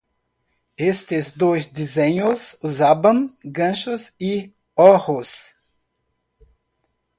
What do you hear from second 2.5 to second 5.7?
usaban ganchos y ojos.